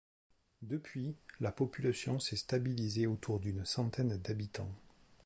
Depuis, 0.63 1.15
la 1.41 1.51
population 1.51 2.19
s’est 2.19 2.35
stabilisée 2.35 3.05
autour 3.05 3.39
d’une 3.39 3.65
centaine 3.65 4.17
d’habitants. 4.17 4.73